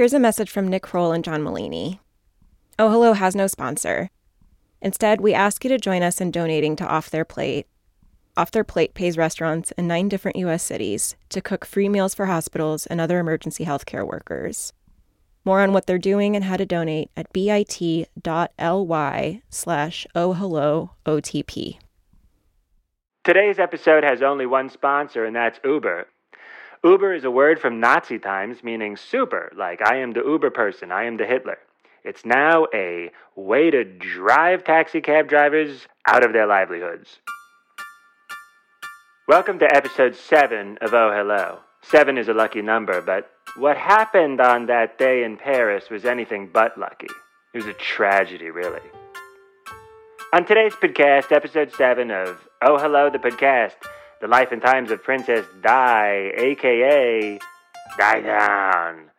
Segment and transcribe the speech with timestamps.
[0.00, 1.98] Here's a message from Nick Kroll and John Mulaney.
[2.78, 4.08] Oh Hello has no sponsor.
[4.80, 7.66] Instead, we ask you to join us in donating to Off Their Plate.
[8.34, 10.62] Off Their Plate pays restaurants in nine different U.S.
[10.62, 14.72] cities to cook free meals for hospitals and other emergency healthcare workers.
[15.44, 17.68] More on what they're doing and how to donate at bit.ly
[19.50, 21.78] slash ohhellootp.
[23.22, 26.06] Today's episode has only one sponsor, and that's Uber.
[26.82, 30.90] Uber is a word from Nazi times meaning super, like I am the Uber person,
[30.90, 31.58] I am the Hitler.
[32.04, 37.18] It's now a way to drive taxi cab drivers out of their livelihoods.
[39.28, 41.58] Welcome to episode 7 of Oh Hello.
[41.82, 46.48] 7 is a lucky number, but what happened on that day in Paris was anything
[46.50, 47.08] but lucky.
[47.52, 48.80] It was a tragedy, really.
[50.32, 53.74] On today's podcast, episode 7 of Oh Hello, the podcast,
[54.20, 57.38] the life and times of Princess Di, aka
[57.98, 59.10] Down.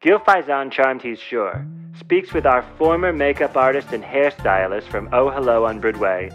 [0.00, 1.66] Gil Faizon charmed he's sure
[1.98, 6.30] speaks with our former makeup artist and hairstylist from Oh Hello on Broadway,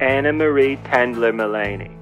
[0.00, 1.94] Anna Marie Tendler Mulaney.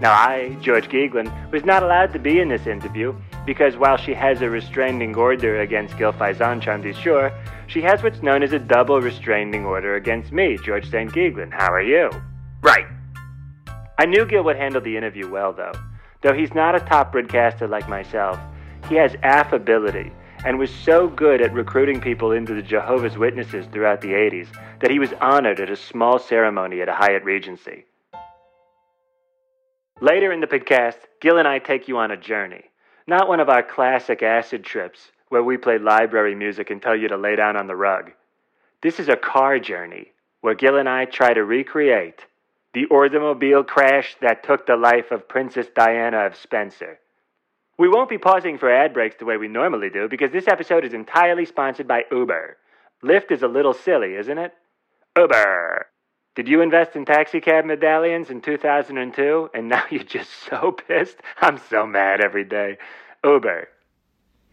[0.00, 3.14] Now, I, George Geegland, was not allowed to be in this interview
[3.46, 7.32] because while she has a restraining order against Gil Faizon Charmdy Sure,
[7.68, 11.12] she has what's known as a double restraining order against me, George St.
[11.12, 11.52] Geegland.
[11.52, 12.10] How are you?
[12.60, 12.86] Right.
[13.98, 15.72] I knew Gil would handle the interview well, though.
[16.22, 18.38] Though he's not a top broadcaster like myself,
[18.88, 20.12] he has affability
[20.44, 24.48] and was so good at recruiting people into the Jehovah's Witnesses throughout the 80s
[24.80, 27.84] that he was honored at a small ceremony at a Hyatt Regency.
[30.00, 32.64] Later in the podcast, Gil and I take you on a journey.
[33.06, 37.08] Not one of our classic acid trips where we play library music and tell you
[37.08, 38.12] to lay down on the rug.
[38.82, 42.26] This is a car journey where Gil and I try to recreate
[42.76, 46.98] the automobile crash that took the life of Princess Diana of Spencer.
[47.78, 50.84] We won't be pausing for ad breaks the way we normally do because this episode
[50.84, 52.58] is entirely sponsored by Uber.
[53.02, 54.52] Lyft is a little silly, isn't it?
[55.16, 55.86] Uber.
[56.34, 61.16] Did you invest in taxicab medallions in 2002 and now you're just so pissed?
[61.40, 62.76] I'm so mad every day.
[63.24, 63.68] Uber.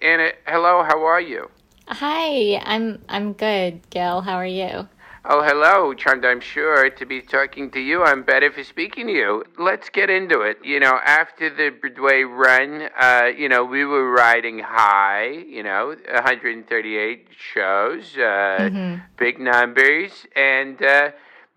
[0.01, 1.49] Anna, hello, how are you?
[1.89, 4.21] Hi, I'm I'm good, Gil.
[4.21, 4.87] How are you?
[5.25, 8.03] Oh, hello, Charmed, I'm sure to be talking to you.
[8.03, 9.43] I'm better for speaking to you.
[9.57, 10.57] Let's get into it.
[10.65, 15.95] You know, after the Broadway run, uh, you know, we were riding high, you know,
[16.11, 18.95] 138 shows, uh, mm-hmm.
[19.15, 21.11] big numbers, and uh,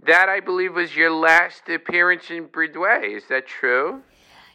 [0.07, 3.15] that, I believe, was your last appearance in Broadway.
[3.17, 4.03] Is that true?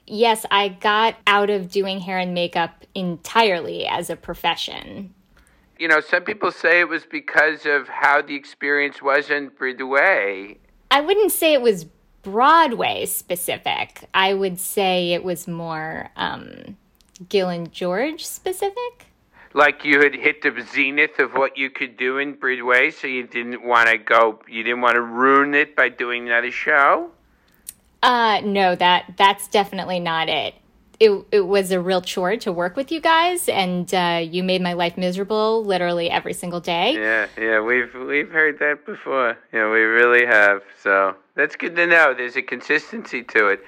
[0.08, 5.14] Yes, I got out of doing hair and makeup entirely as a profession
[5.82, 10.58] you know, some people say it was because of how the experience was in Broadway.
[10.92, 11.86] I wouldn't say it was
[12.22, 14.08] Broadway specific.
[14.14, 16.78] I would say it was more um,
[17.30, 19.08] Gil and George specific.
[19.56, 23.26] Like you had hit the zenith of what you could do in Broadway, so you
[23.26, 24.40] didn't want to go.
[24.48, 27.10] You didn't want to ruin it by doing another show.
[28.04, 30.56] Uh, no that that's definitely not it
[31.02, 34.62] it, it was a real chore to work with you guys, and uh, you made
[34.62, 36.94] my life miserable literally every single day.
[36.94, 39.36] Yeah, yeah, we've we've heard that before.
[39.52, 40.62] Yeah, we really have.
[40.80, 42.14] So that's good to know.
[42.14, 43.66] There's a consistency to it.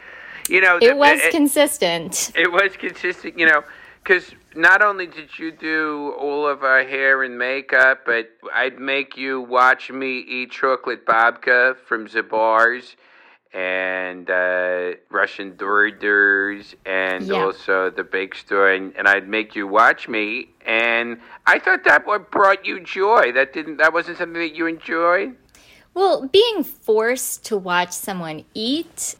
[0.48, 2.32] You know, it was it, consistent.
[2.36, 3.40] It was consistent.
[3.40, 3.64] You know,
[4.04, 9.18] because not only did you do all of our hair and makeup, but I'd make
[9.18, 12.96] you watch me eat chocolate babka from Zabar's
[13.54, 17.36] and uh, Russ & Daughters and yeah.
[17.36, 22.08] also the bake store, and, and I'd make you watch me, and I thought that
[22.08, 23.32] what brought you joy.
[23.32, 23.78] That didn't.
[23.78, 25.36] That wasn't something that you enjoyed.
[25.94, 29.16] Well, being forced to watch someone eat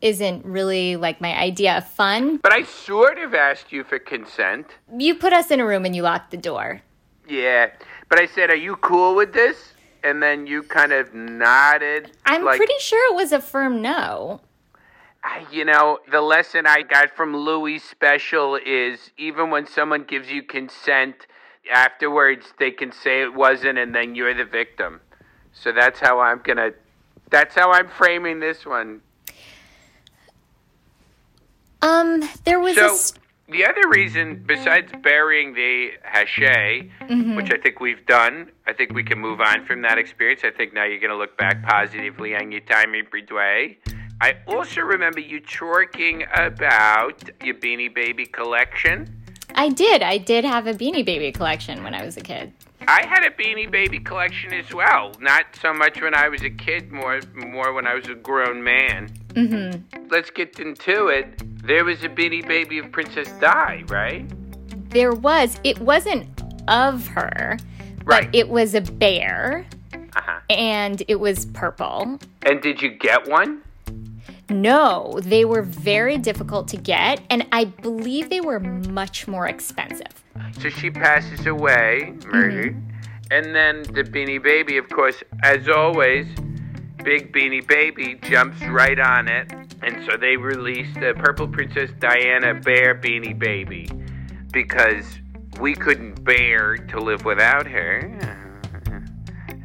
[0.00, 2.36] isn't really like my idea of fun.
[2.36, 4.66] But I sort of asked you for consent.
[4.96, 6.82] You put us in a room and you locked the door.
[7.28, 7.70] Yeah,
[8.08, 9.72] but I said, "Are you cool with this?"
[10.04, 12.10] And then you kind of nodded.
[12.26, 14.40] I'm like, pretty sure it was a firm no.
[15.52, 20.42] You know, the lesson I got from Louis' special is even when someone gives you
[20.42, 21.26] consent,
[21.72, 25.00] afterwards they can say it wasn't, and then you're the victim.
[25.52, 26.72] So that's how I'm gonna.
[27.30, 29.00] That's how I'm framing this one.
[31.80, 32.96] Um, there was so, a.
[32.96, 37.36] St- the other reason, besides burying the hachette, mm-hmm.
[37.36, 40.42] which I think we've done, I think we can move on from that experience.
[40.44, 43.78] I think now you're going to look back positively on your time in Broadway.
[44.20, 49.08] I also remember you talking about your Beanie Baby collection.
[49.54, 50.02] I did.
[50.02, 52.52] I did have a Beanie Baby collection when I was a kid.
[52.88, 55.12] I had a Beanie Baby collection as well.
[55.20, 58.62] Not so much when I was a kid, more more when I was a grown
[58.62, 59.10] man.
[59.34, 60.08] Mm-hmm.
[60.10, 61.42] Let's get into it.
[61.62, 64.28] There was a Beanie Baby of Princess Di, right?
[64.90, 65.58] There was.
[65.62, 66.26] It wasn't
[66.68, 67.56] of her,
[68.04, 68.26] Right.
[68.26, 69.64] but it was a bear
[69.94, 70.40] Uh-huh.
[70.50, 72.18] and it was purple.
[72.44, 73.62] And did you get one?
[74.50, 80.08] No, they were very difficult to get, and I believe they were much more expensive.
[80.60, 82.76] So she passes away, murdered.
[83.30, 86.26] And then the Beanie Baby, of course, as always,
[87.02, 89.50] Big Beanie Baby jumps right on it.
[89.84, 93.90] And so they released the Purple Princess Diana Bear Beanie Baby
[94.52, 95.04] because
[95.60, 97.98] we couldn't bear to live without her.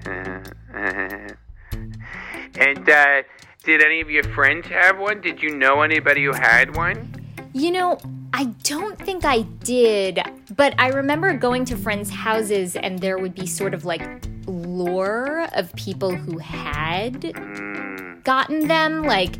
[2.55, 3.21] and uh,
[3.63, 5.21] did any of your friends have one?
[5.21, 7.13] Did you know anybody who had one?
[7.53, 7.97] You know,
[8.33, 10.19] I don't think I did,
[10.55, 15.47] but I remember going to friends' houses and there would be sort of like lore
[15.53, 17.33] of people who had
[18.23, 19.37] gotten them, like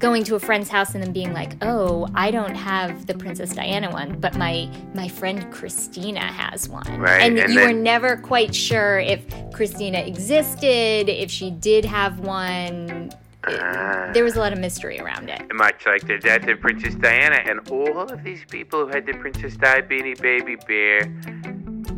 [0.00, 3.50] going to a friend's house and then being like, "Oh, I don't have the Princess
[3.54, 8.16] Diana one, but my my friend Christina has one." Right, And, and you were never
[8.16, 9.20] quite sure if
[9.52, 13.12] Christina existed, if she did have one.
[13.46, 15.40] It- there was a lot of mystery around it.
[15.54, 19.14] much like the death of Princess Diana, and all of these people who had the
[19.14, 21.04] Princess Di Beanie Baby Bear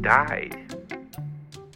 [0.03, 0.57] died.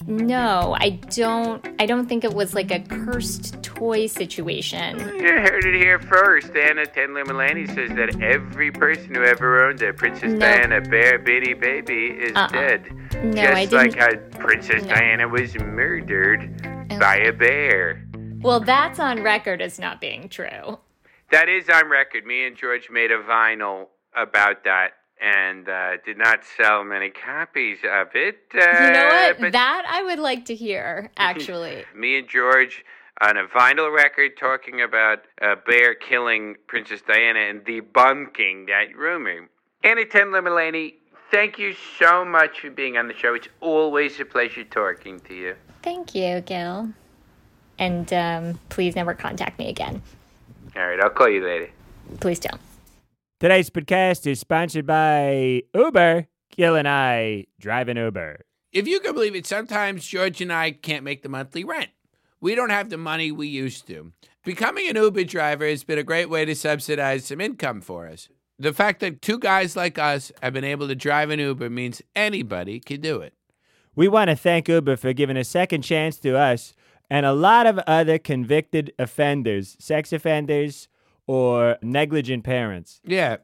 [0.09, 1.67] No, I don't.
[1.81, 4.99] I don't think it was like a cursed toy situation.
[5.01, 6.55] You heard it here first.
[6.57, 10.39] Anna Tendler Mulaney says that every person who ever owned a Princess No.
[10.39, 12.49] Diana Bear Beanie Baby is Uh-uh.
[12.49, 12.91] dead.
[13.25, 14.33] No, Just I like didn't.
[14.33, 14.95] how Princess No.
[14.95, 16.99] Diana was murdered Oh.
[17.01, 18.03] by a bear.
[18.41, 20.79] Well, that's on record as not being true.
[21.33, 22.25] That is on record.
[22.25, 24.93] Me and George made a vinyl about that.
[25.21, 28.39] And uh, did not sell many copies of it.
[28.55, 29.53] Uh, You know what?
[29.53, 31.11] that I would like to hear.
[31.17, 32.85] Actually, me and George
[33.23, 39.49] on a vinyl record talking about a bear killing Princess Diana and debunking that rumor.
[39.83, 40.95] Anna Tendler Mulaney,
[41.31, 43.33] thank you so much for being on the show.
[43.35, 45.55] It's always a pleasure talking to you.
[45.83, 46.91] thank you, Gil.
[47.79, 50.03] And um, please never contact me again.
[50.77, 51.71] All right, I'll call you later.
[52.21, 52.61] Please don't.
[53.39, 56.27] Today's podcast is sponsored by Uber.
[56.57, 58.41] Gil and I drive an Uber.
[58.73, 61.91] If you can believe it, sometimes George and I can't make the monthly rent.
[62.41, 64.13] We don't have the money we used to.
[64.43, 68.31] Becoming an Uber driver has been a great way to subsidize some income for us.
[68.59, 72.01] The fact that two guys like us have been able to drive an Uber means
[72.15, 73.35] anybody can do it.
[73.95, 76.73] We want to thank Uber for giving a second chance to us
[77.11, 80.89] and a lot of other convicted offenders, sex offenders,
[81.27, 83.01] or negligent parents.
[83.05, 83.39] Yeah.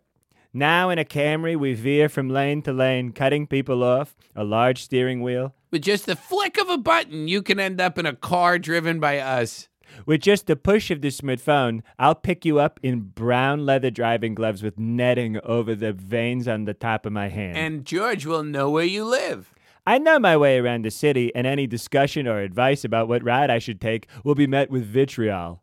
[0.55, 4.83] Now in a Camry, we veer from lane to lane, cutting people off, a large
[4.83, 5.55] steering wheel.
[5.71, 9.01] With just the flick of a button, you can end up in a car driven
[9.01, 9.69] by us.
[10.07, 14.35] With just the push of the smartphone, I'll pick you up in brown leather driving
[14.35, 17.57] gloves with netting over the veins on the top of my hand.
[17.57, 19.53] And George will know where you live.
[19.87, 23.51] I know my way around the city, and any discussion or advice about what ride
[23.51, 25.63] I should take will be met with vitriol.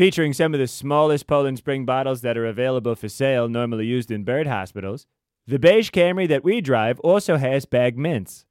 [0.00, 4.10] Featuring some of the smallest Poland Spring bottles that are available for sale, normally used
[4.10, 5.06] in bird hospitals,
[5.46, 8.46] the beige Camry that we drive also has bag mints.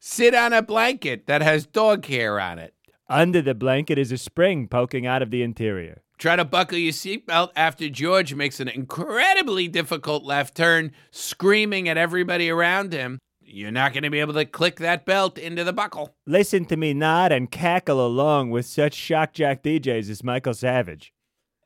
[0.00, 2.74] Sit on a blanket that has dog hair on it.
[3.08, 6.02] Under the blanket is a spring poking out of the interior.
[6.18, 11.98] Try to buckle your seatbelt after George makes an incredibly difficult left turn, screaming at
[11.98, 13.20] everybody around him.
[13.52, 16.14] You're not going to be able to click that belt into the buckle.
[16.24, 21.12] Listen to me nod and cackle along with such shock jock DJs as Michael Savage.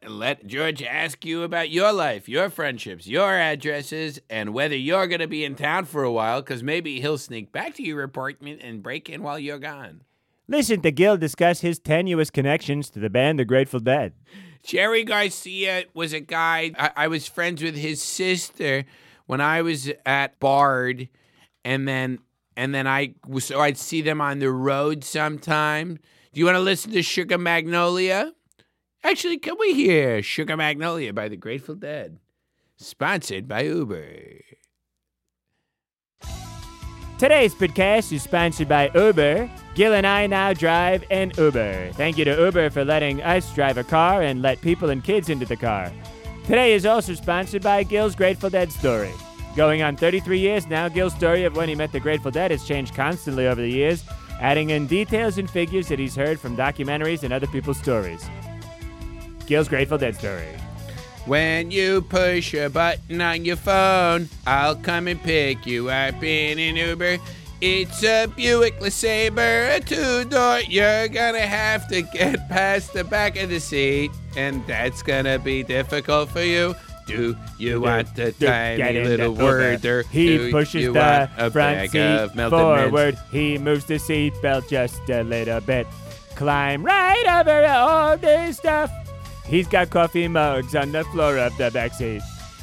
[0.06, 5.20] Let George ask you about your life, your friendships, your addresses, and whether you're going
[5.20, 8.60] to be in town for a while, because maybe he'll sneak back to your apartment
[8.62, 10.02] and break in while you're gone.
[10.48, 14.12] Listen to Gil discuss his tenuous connections to the band The Grateful Dead.
[14.62, 18.84] Jerry Garcia was a guy, I, I was friends with his sister
[19.26, 21.08] when I was at Bard,
[21.64, 22.18] and then
[22.56, 25.98] and then I was so I'd see them on the road sometime.
[26.32, 28.32] Do you want to listen to Sugar Magnolia?
[29.02, 32.18] Actually, can we hear Sugar Magnolia by the Grateful Dead?
[32.76, 34.40] Sponsored by Uber.
[37.18, 39.48] Today's podcast is sponsored by Uber.
[39.74, 41.92] Gil and I now drive an Uber.
[41.92, 45.28] Thank you to Uber for letting us drive a car and let people and kids
[45.28, 45.92] into the car.
[46.44, 49.12] Today is also sponsored by Gil's Grateful Dead story.
[49.56, 52.64] Going on 33 years now, Gil's story of when he met the Grateful Dead has
[52.64, 54.02] changed constantly over the years,
[54.40, 58.28] adding in details and figures that he's heard from documentaries and other people's stories.
[59.46, 60.48] Gil's Grateful Dead story.
[61.26, 66.58] When you push a button on your phone, I'll come and pick you up in
[66.58, 67.18] an Uber.
[67.60, 70.60] It's a Buick LeSabre, a two door.
[70.68, 75.62] You're gonna have to get past the back of the seat, and that's gonna be
[75.62, 76.74] difficult for you.
[77.06, 79.84] Do you want a tiny little the word?
[79.84, 79.98] Uber.
[80.00, 82.90] Or He pushes the front bag seat of melted mints?
[82.90, 83.18] forward.
[83.30, 85.86] He moves the seatbelt just a little bit.
[86.34, 88.90] Climb right over all this stuff.
[89.46, 92.22] He's got coffee mugs on the floor of the back seat.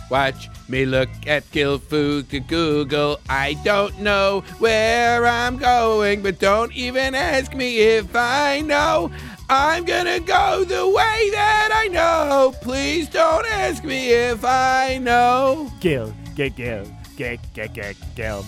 [0.10, 3.20] Watch me look at Gilfood to Google.
[3.30, 9.10] I don't know where I'm going, but don't even ask me if I know.
[9.54, 12.54] I'm gonna go the way that I know.
[12.62, 15.70] Please don't ask me if I know.
[15.82, 16.86] Gil, get Gil,
[17.18, 18.46] get get get Gil.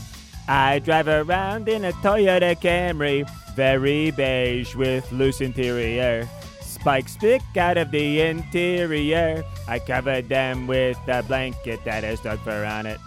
[0.48, 6.26] I drive around in a Toyota Camry, very beige with loose interior.
[6.62, 9.44] Spikes stick out of the interior.
[9.68, 13.02] I cover them with a blanket that has dog fur on it.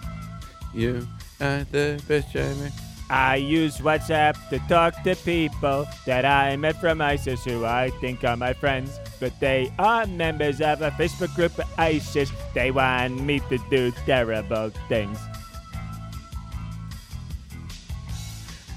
[0.75, 1.09] You
[1.41, 2.71] are the best driver.
[3.09, 8.25] I use WhatsApp to talk to people that I met from ISIS who I think
[8.25, 12.33] are my friends, but they are members of a Facebook group of ISIS.
[12.53, 15.19] They want me to do terrible things.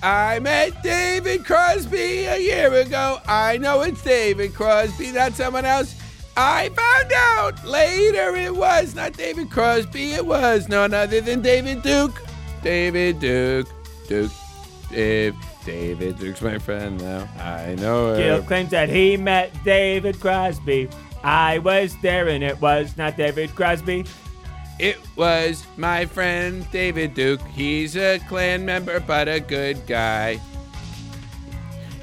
[0.01, 3.19] I met David Crosby a year ago.
[3.27, 5.95] I know it's David Crosby, not someone else.
[6.37, 11.81] I found out later it was not David Crosby, it was none other than David
[11.81, 12.21] Duke.
[12.61, 13.67] David Duke.
[14.09, 14.31] Duke.
[14.89, 15.35] Dave.
[15.65, 17.27] David Duke's my friend now.
[17.37, 18.45] I know Gil him.
[18.45, 20.89] claims that he met David Crosby.
[21.23, 24.05] I was there and it was not David Crosby.
[24.79, 27.41] It was my friend David Duke.
[27.53, 30.39] He's a Klan member, but a good guy.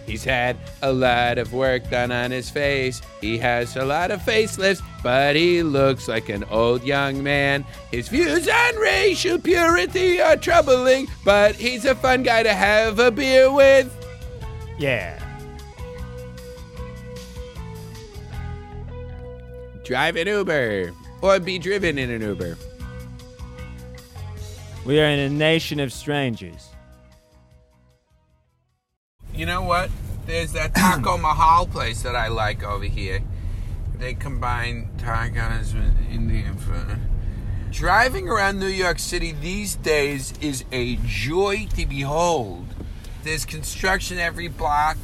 [0.06, 3.02] He's had a lot of work done on his face.
[3.20, 7.64] He has a lot of facelifts, but he looks like an old young man.
[7.90, 13.10] His views on racial purity are troubling, but he's a fun guy to have a
[13.10, 13.92] beer with.
[14.78, 15.20] Yeah.
[19.82, 22.56] Drive an Uber or be driven in an Uber.
[24.84, 26.68] We are in a nation of strangers.
[29.36, 29.90] You know what?
[30.24, 33.22] There's that Taco Mahal place that I like over here.
[33.98, 36.98] They combine tacos with Indian food.
[37.70, 42.64] Driving around New York City these days is a joy to behold.
[43.24, 44.96] There's construction every block,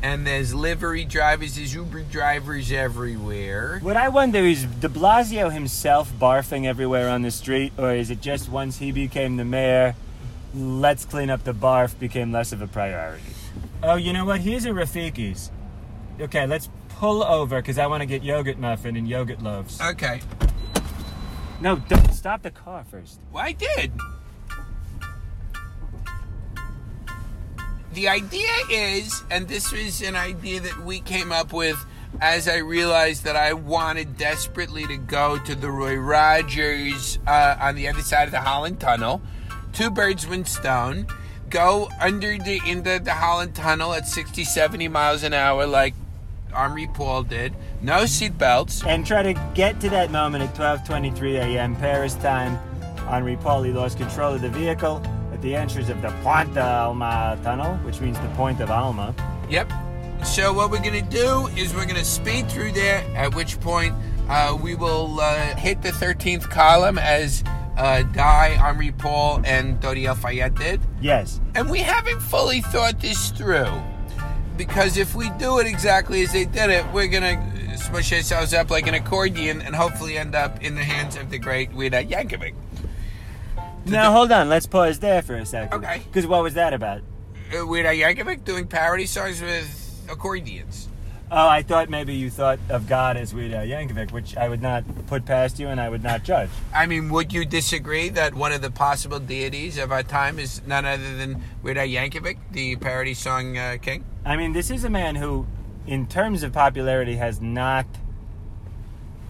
[0.00, 3.80] and there's livery drivers, there's Uber drivers everywhere.
[3.82, 8.20] What I wonder is de Blasio himself barfing everywhere on the street, or is it
[8.20, 9.96] just once he became the mayor,
[10.54, 13.24] let's clean up the barf became less of a priority?
[13.84, 14.40] Oh, you know what?
[14.40, 15.50] Here's a Rafiqi's.
[16.20, 19.80] Okay, let's pull over because I want to get yogurt muffin and yogurt loaves.
[19.80, 20.20] Okay.
[21.60, 23.20] No, don't stop the car first.
[23.32, 23.92] Well, I did.
[27.92, 31.84] The idea is, and this was an idea that we came up with
[32.20, 37.74] as I realized that I wanted desperately to go to the Roy Rogers uh, on
[37.74, 39.22] the other side of the Holland Tunnel.
[39.72, 41.06] Two birds, one stone.
[41.52, 45.92] Go under the into the Holland Tunnel at 60, 70 miles an hour, like
[46.54, 47.54] Henri Paul did.
[47.82, 48.86] No seatbelts.
[48.86, 51.76] And try to get to that moment at 12:23 a.m.
[51.76, 52.56] Paris time.
[53.06, 57.74] Henri Pauli lost control of the vehicle at the entrance of the Pointe d'Alma tunnel,
[57.84, 59.14] which means the Point of Alma.
[59.50, 59.70] Yep.
[60.24, 63.04] So what we're gonna do is we're gonna speed through there.
[63.14, 63.94] At which point
[64.28, 67.44] uh, we will uh, hit the 13th column as
[67.76, 70.80] uh, Di, Henri Paul, and Dodi Al Fayed did.
[71.00, 71.40] Yes.
[71.54, 73.82] And we haven't fully thought this through.
[74.56, 78.70] Because if we do it exactly as they did it, we're gonna smush ourselves up
[78.70, 82.04] like an accordion and hopefully end up in the hands of the great Weird Al
[82.04, 82.54] Yankovic.
[83.86, 84.48] Now hold on.
[84.48, 85.82] Let's pause there for a second.
[85.82, 86.02] Okay.
[86.04, 87.00] Because what was that about?
[87.58, 90.88] Uh, Weird Al Yankovic doing parody songs with accordions.
[91.34, 94.60] Oh, I thought maybe you thought of God as Weird Al Yankovic, which I would
[94.60, 96.50] not put past you and I would not judge.
[96.74, 100.60] I mean, would you disagree that one of the possible deities of our time is
[100.66, 104.04] none other than Weird Al Yankovic, the parody song uh, king?
[104.26, 105.46] I mean, this is a man who,
[105.86, 107.86] in terms of popularity, has not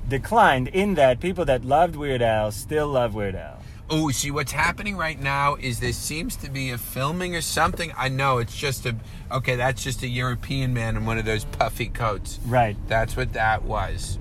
[0.09, 0.67] declined.
[0.69, 3.62] In that, people that loved Weird Al still love Weird Al.
[3.95, 7.93] Oh, see, what's happening right now is there seems to be a filming or something.
[7.95, 8.97] I know it's just a
[9.31, 9.55] okay.
[9.55, 12.41] That's just a European man in one of those puffy coats.
[12.47, 12.75] Right.
[12.89, 14.19] That's what that was.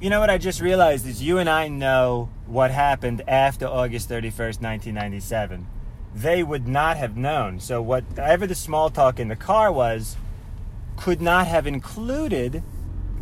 [0.00, 4.08] You know what I just realized is you and I know what happened after August
[4.08, 5.66] 31st, 1997.
[6.14, 7.58] They would not have known.
[7.58, 10.16] So whatever the small talk in the car was
[10.96, 12.62] could not have included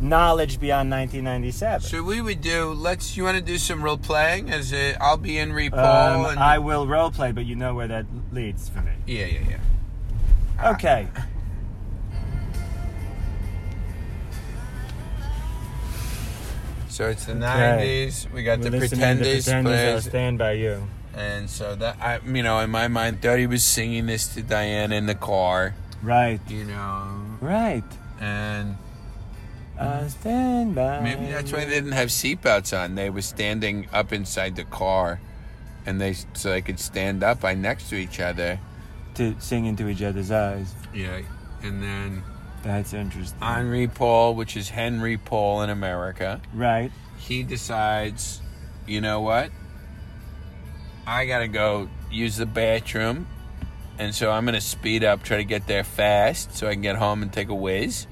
[0.01, 1.81] knowledge beyond 1997.
[1.89, 2.71] So we would do.
[2.73, 3.15] Let's.
[3.15, 4.49] You want to do some role playing?
[4.49, 7.73] As i I'll be in Paul Um, and I will role play, but you know
[7.75, 8.91] where that leads for me.
[9.07, 9.39] yeah, yeah,
[10.59, 10.71] yeah.
[10.71, 11.07] Okay.
[16.89, 18.27] So So it's the nineties.
[18.33, 20.87] We got the Pretenders, players, stand by you.
[21.15, 24.95] and so that I, you know, in my mind, Duddy was singing this to Diana
[24.95, 25.73] in the car.
[26.03, 26.41] Right.
[26.49, 27.07] You know,
[27.39, 27.83] Right.
[28.19, 28.75] and
[29.79, 30.99] I stand by.
[30.99, 32.95] maybe that's why they didn't have seatbelts on.
[32.95, 35.19] They were standing up inside the car,
[35.85, 38.59] and they so they could stand up right next to each other.
[39.15, 40.73] to sing into each other's eyes.
[40.93, 41.21] Yeah,
[41.63, 42.23] and then
[42.63, 43.41] That's interesting.
[43.41, 46.41] Henri Paul, which is Henry Paul in America.
[46.53, 46.91] right.
[47.17, 48.41] he decides,
[48.87, 49.49] you know what?
[51.07, 53.25] I gotta go use the bathroom,
[53.97, 56.97] and so I'm gonna speed up, try to get there fast, so I can get
[56.97, 58.05] home and take a whiz.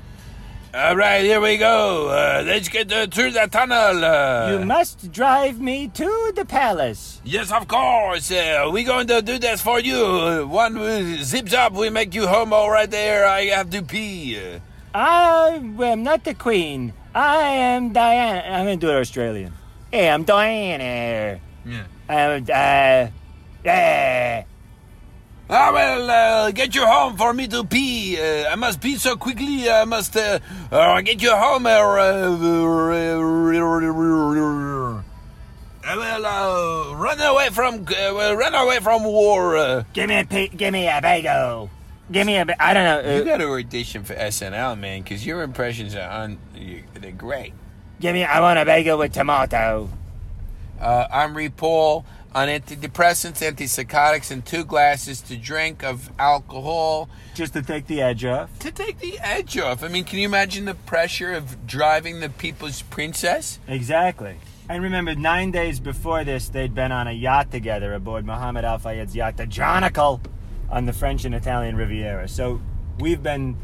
[0.71, 2.09] All right, here we go.
[2.09, 4.05] Uh, let's get uh, through the tunnel.
[4.05, 7.19] Uh, you must drive me to the palace.
[7.23, 8.31] yes, of course.
[8.31, 9.97] Uh, we're going to do this for you.
[9.97, 13.25] Uh, One uh, zips up, we make you home all right there.
[13.25, 14.37] I have to pee.
[14.39, 14.59] Uh,
[14.93, 16.93] I am not the queen.
[17.15, 18.41] I am Diana.
[18.47, 19.53] I'm gonna do it Australian.
[19.91, 21.39] Hey, I'm Diana.
[21.65, 21.83] yeah.
[22.07, 23.09] I'm uh,
[23.65, 24.43] yeah.
[25.49, 28.19] I will uh, get you home for me to pee.
[28.21, 29.67] Uh, I must pee so quickly.
[29.69, 30.37] I must uh,
[30.71, 31.65] uh, get you home.
[31.65, 31.69] Uh,
[35.81, 39.57] I will uh, run away from uh, run away from war.
[39.57, 39.83] Uh.
[39.93, 41.69] Give me a pe- give me a bagel.
[42.11, 42.45] Give me a.
[42.45, 43.15] Ba- I don't know.
[43.15, 46.37] You Uh, got to audition for SNL, man, because your impressions are on.
[46.93, 47.53] They're great.
[47.99, 48.23] give me.
[48.23, 49.89] I want a bagel with tomato.
[50.79, 57.09] Uh, Henri Paul on antidepressants, antipsychotics, and two glasses to drink of alcohol.
[57.33, 58.57] Just to take the edge off.
[58.59, 59.83] to take the edge off.
[59.83, 63.59] I mean, can you imagine the pressure of driving the people's princess?
[63.67, 64.35] Exactly.
[64.69, 68.77] And remember, nine days before this, they'd been on a yacht together aboard Mohamed Al
[68.77, 70.21] Fayed's yacht, the Jonikal,
[70.69, 72.27] on the French and Italian Riviera.
[72.27, 72.61] So
[72.99, 73.57] we've been,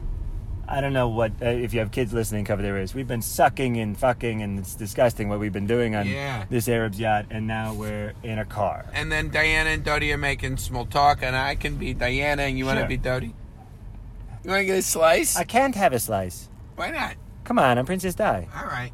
[0.68, 2.96] I don't know what, uh, if you have kids listening, cover their ears.
[2.96, 6.46] We've been sucking and fucking, and it's disgusting what we've been doing on Yeah.
[6.50, 8.86] this Arab's yacht, and now we're in a car.
[8.94, 12.58] And then Diana and Dodi are making small talk, and I can be Diana, and
[12.58, 13.34] you want to be Dodi.
[14.44, 15.36] You want to get a slice?
[15.36, 16.50] I can't have a slice.
[16.76, 17.16] Why not?
[17.44, 18.48] Come on, I'm Princess Di.
[18.56, 18.92] All right.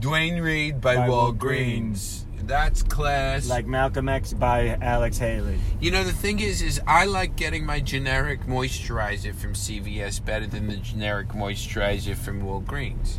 [0.00, 2.21] Duane Reade by, By Walgreens.
[2.44, 3.48] That's class.
[3.48, 5.58] Like Malcolm X by Alex Haley.
[5.80, 10.46] you know, the thing is, is I like getting my generic moisturizer from CVS better
[10.46, 13.18] than the generic moisturizer from Walgreens.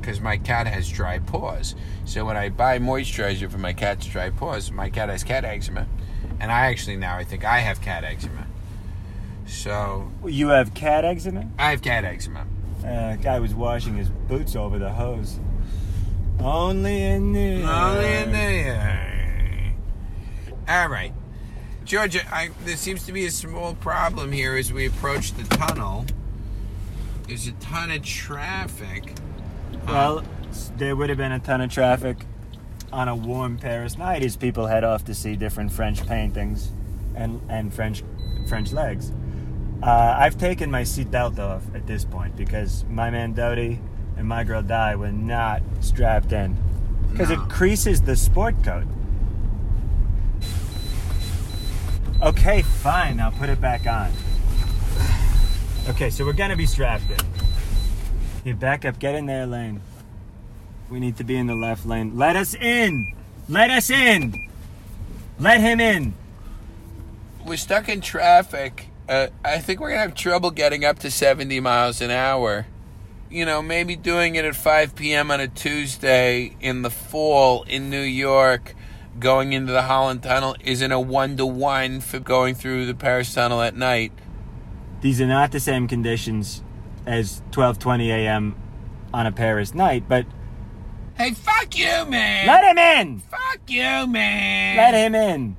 [0.00, 1.74] Because my cat has dry paws.
[2.04, 5.86] So when I buy moisturizer for my cat's dry paws, my cat has cat eczema.
[6.40, 8.46] And I actually now I think I have cat eczema.
[9.46, 11.48] So You have cat eczema?
[11.58, 12.46] I have cat eczema.
[12.84, 15.38] Uh, guy was washing his boots over the hose.
[16.42, 19.74] Only in the Only in there.
[20.66, 21.12] All right,
[21.84, 22.20] Georgia.
[22.32, 26.06] I, there seems to be a small problem here as we approach the tunnel.
[27.26, 29.12] There's a ton of traffic.
[29.86, 30.24] Well,
[30.76, 32.24] there would have been a ton of traffic
[32.92, 36.70] on a warm Paris night as people head off to see different French paintings
[37.14, 38.02] and and French
[38.48, 39.12] French legs.
[39.82, 43.78] Uh, I've taken my seatbelt off at this point because my man Dodi
[44.20, 46.54] and my girl Di were not strapped in
[47.10, 47.42] because No.
[47.42, 48.84] it creases the sport coat.
[52.20, 53.16] Okay, fine.
[53.16, 54.12] Now put it back on.
[55.88, 57.16] Okay, so we're gonna be strapped in.
[58.44, 59.80] You back up, get in there, lane.
[60.90, 62.18] We need to be in the left lane.
[62.18, 63.14] Let us in!
[63.48, 64.34] Let us in!
[65.38, 66.12] Let him in!
[67.46, 68.88] We're stuck in traffic.
[69.08, 72.66] Uh, I think we're gonna have trouble getting up to 70 miles an hour.
[73.30, 75.30] You know, maybe doing it at 5 p.m.
[75.30, 78.74] on a Tuesday in the fall in New York,
[79.20, 83.32] going into the Holland Tunnel isn't a one to one for going through the Paris
[83.32, 84.10] Tunnel at night.
[85.00, 86.64] These are not the same conditions
[87.06, 88.56] as 12:20 a.m.
[89.14, 90.26] on a Paris night, but
[91.16, 92.46] Hey, fuck you, man!
[92.46, 93.20] let him in!
[93.20, 94.76] fuck you, man!
[94.76, 95.56] Let him in!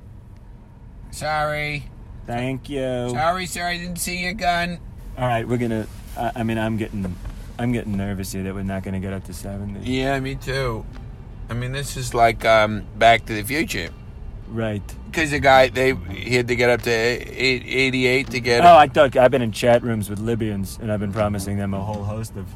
[1.10, 1.88] Sorry.
[2.26, 3.08] Thank you.
[3.10, 4.78] Sorry, sir, I didn't see your gun.
[5.16, 5.86] All right, we're gonna.
[6.18, 7.16] I I mean, I'm getting,
[7.62, 9.88] I'm getting nervous here that we're not gonna get up to 70.
[9.88, 10.84] Yeah, me too.
[11.48, 13.90] I mean, this is like um, Back to the Future.
[14.48, 14.82] Right.
[15.06, 18.64] Because the guy, they he had to get up to 88 to get.
[18.64, 21.72] Oh, I thought I've been in chat rooms with Libyans, and I've been promising them
[21.72, 22.46] a whole host of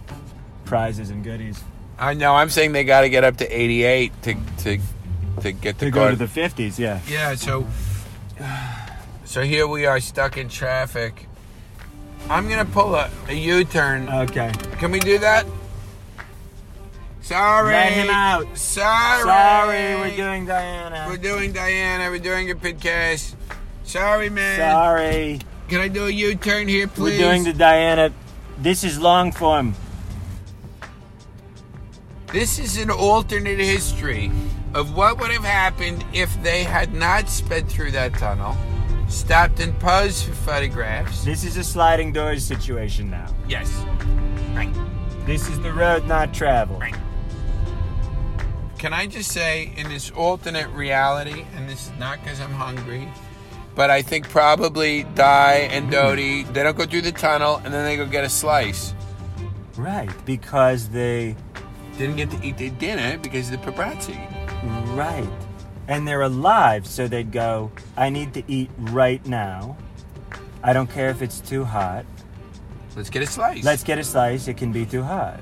[0.65, 1.63] prizes and goodies
[1.99, 2.35] I know.
[2.35, 4.79] I'm saying they got to get up to 88 to to
[5.41, 6.79] to get the to go to the 50s.
[6.79, 7.01] Yeah.
[7.09, 7.35] yeah.
[7.35, 7.67] So
[9.25, 11.29] so here we are stuck in traffic.
[12.29, 14.09] I'm gonna pull a, a U-turn.
[14.09, 14.53] Okay.
[14.79, 15.47] Can we do that?
[17.21, 17.73] Sorry.
[17.73, 18.57] Let him out.
[18.57, 19.23] Sorry.
[19.23, 21.07] Sorry, we're doing Diana.
[21.09, 22.11] We're doing Diana.
[22.11, 23.35] We're doing a podcast.
[23.85, 24.59] Sorry, man.
[24.59, 25.41] Sorry.
[25.69, 27.19] Can I do a U-turn here, please?
[27.21, 28.13] We're doing the Diana.
[28.59, 29.75] This is long form.
[32.33, 34.31] This is an alternate history
[34.75, 38.57] of what would have happened if they had not sped through that tunnel,
[39.09, 41.25] stopped and posed for photographs.
[41.25, 43.33] This is a sliding doors situation now.
[43.49, 43.73] Yes.
[44.55, 44.73] Right.
[45.25, 46.81] This is the road not traveled.
[46.81, 46.95] Right.
[48.79, 53.09] Can I just say, in this alternate reality, and this is not because I'm hungry,
[53.75, 57.85] but I think probably Di and Dodi, they don't go through the tunnel and then
[57.85, 58.95] they go get a slice.
[59.77, 61.37] Right, because they.
[61.99, 64.17] Didn't get to eat their dinner because of the paparazzi.
[64.95, 65.29] Right.
[65.89, 69.77] And they're alive, so they'd go, I need to eat right now.
[70.63, 72.05] I don't care if it's too hot.
[72.97, 73.63] Let's get a slice.
[73.63, 75.41] Let's get a slice, it can be too hot.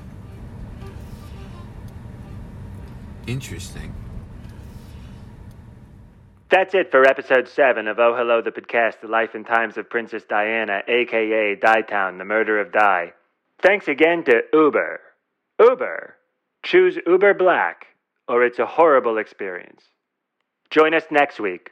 [3.25, 3.93] Interesting.
[6.49, 9.89] That's it for episode 7 of Oh Hello, the podcast, The Life and Times of
[9.89, 13.13] Princess Diana, aka Di Town, The Murder of Di.
[13.61, 14.99] Thanks again to Uber.
[15.59, 16.15] Uber.
[16.63, 17.87] Choose Uber Black,
[18.27, 19.81] or it's a horrible experience.
[20.75, 21.71] Join us next week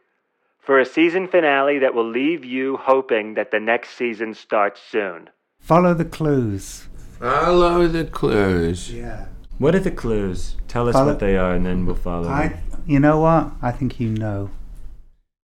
[0.61, 5.29] for a season finale that will leave you hoping that the next season starts soon.
[5.59, 6.87] Follow the clues.
[7.19, 8.93] Follow the clues.
[8.93, 9.25] Yeah.
[9.57, 10.55] What are the clues?
[10.69, 12.29] Tell us Follow- what they are and then we'll follow.
[12.29, 13.51] I, you know what?
[13.61, 14.51] I think you know.